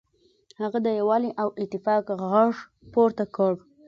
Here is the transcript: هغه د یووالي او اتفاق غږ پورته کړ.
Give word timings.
هغه 0.61 0.77
د 0.85 0.87
یووالي 0.99 1.31
او 1.41 1.47
اتفاق 1.63 2.05
غږ 2.31 2.53
پورته 2.93 3.25
کړ. 3.35 3.53